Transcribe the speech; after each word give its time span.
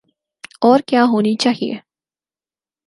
اورکیا 0.65 1.01
ہونی 1.11 1.33
چاہیے۔ 1.43 1.75